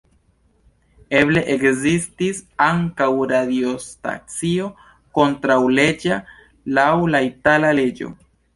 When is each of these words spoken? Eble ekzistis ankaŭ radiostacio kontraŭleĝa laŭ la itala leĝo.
Eble 1.19 1.43
ekzistis 1.55 2.39
ankaŭ 2.69 3.09
radiostacio 3.33 4.73
kontraŭleĝa 5.21 6.21
laŭ 6.81 6.91
la 7.15 7.25
itala 7.31 7.75
leĝo. 7.83 8.15